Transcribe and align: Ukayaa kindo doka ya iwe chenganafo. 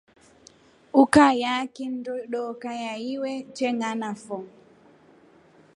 Ukayaa 1.01 1.63
kindo 1.75 2.13
doka 2.31 2.69
ya 2.83 2.93
iwe 3.11 3.31
chenganafo. 3.55 4.37